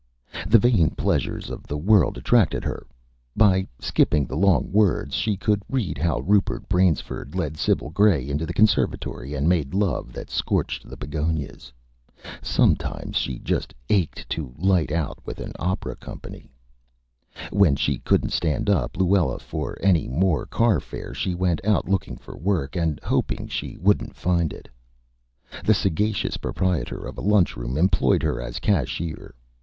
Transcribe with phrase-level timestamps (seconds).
[0.47, 2.87] The Vain Pleasures of the World attracted her.
[3.37, 8.47] By skipping the Long Words she could read how Rupert Bansiford led Sibyl Gray into
[8.47, 11.71] the Conservatory and made Love that scorched the Begonias.
[12.41, 16.49] Sometimes she just Ached to light out with an Opera Company.
[17.51, 22.17] When she couldn't stand up Luella for any more Car Fare she went out looking
[22.17, 24.67] for Work, and hoping she wouldn't find it.
[25.63, 29.35] The sagacious Proprietor of a Lunch Room employed her as Cashier.